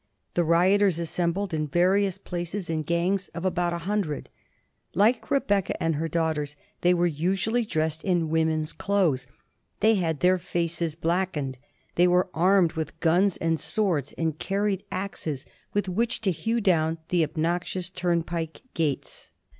The 0.33 0.43
rioters 0.43 0.97
assembled 0.97 1.53
in 1.53 1.67
various 1.67 2.17
places 2.17 2.71
in 2.71 2.81
gangs 2.81 3.27
of 3.35 3.45
about 3.45 3.71
a 3.71 3.77
hundred. 3.85 4.29
Like 4.95 5.21
^' 5.21 5.29
Rebecca 5.29 5.75
and 5.79 5.93
her 5.97 6.07
daughters," 6.07 6.57
they 6.81 6.91
were 6.91 7.05
usually 7.05 7.65
dressed 7.65 8.03
in 8.03 8.31
women's 8.31 8.73
clothes; 8.73 9.27
they 9.79 9.93
had 9.93 10.21
their 10.21 10.39
faces 10.39 10.95
blackened; 10.95 11.59
they 11.93 12.07
were 12.07 12.29
armed 12.33 12.71
with 12.73 12.99
guns 12.99 13.37
and 13.37 13.59
swords, 13.59 14.13
and 14.13 14.39
carried 14.39 14.83
axes, 14.91 15.45
with 15.71 15.87
which 15.87 16.19
to 16.21 16.31
hew 16.31 16.59
down 16.61 16.97
the 17.09 17.23
obnoxious 17.23 17.91
turnpike 17.91 18.63
gates. 18.73 19.29